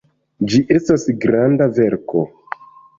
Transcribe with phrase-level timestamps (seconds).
[0.53, 2.29] Ĝi estas granda verko.